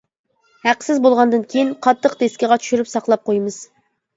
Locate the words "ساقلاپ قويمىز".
2.95-3.63